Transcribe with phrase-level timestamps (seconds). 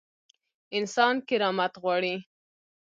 [0.77, 2.15] انسان کرامت غواړي